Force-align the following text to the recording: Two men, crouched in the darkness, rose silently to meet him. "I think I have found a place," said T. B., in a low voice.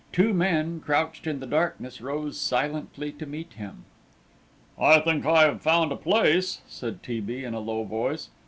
Two 0.11 0.33
men, 0.33 0.79
crouched 0.79 1.27
in 1.27 1.39
the 1.41 1.45
darkness, 1.45 2.01
rose 2.01 2.39
silently 2.41 3.11
to 3.11 3.27
meet 3.27 3.53
him. 3.53 3.85
"I 4.79 4.99
think 4.99 5.27
I 5.27 5.43
have 5.43 5.61
found 5.61 5.91
a 5.91 5.95
place," 5.95 6.61
said 6.67 7.03
T. 7.03 7.19
B., 7.19 7.43
in 7.43 7.53
a 7.53 7.59
low 7.59 7.83
voice. 7.83 8.29